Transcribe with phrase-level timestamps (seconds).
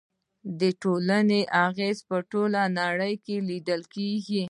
[0.03, 0.03] د
[0.59, 4.39] دې ټولنې اغیز په ټوله نړۍ کې لیدل کیږي.